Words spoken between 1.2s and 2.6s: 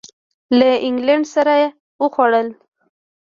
سره وخوړل.